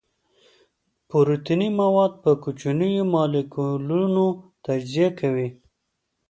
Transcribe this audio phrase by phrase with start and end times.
[1.09, 4.25] پروتیني مواد په کوچنیو مالیکولونو
[4.65, 5.47] تجزیه کوي.